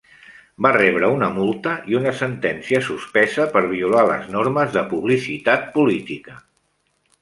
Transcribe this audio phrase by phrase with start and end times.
[0.65, 6.45] Va rebre una multa i una sentència suspesa per violar les normes de publicitat política.